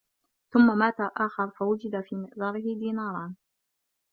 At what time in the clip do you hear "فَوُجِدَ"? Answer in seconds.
1.49-2.01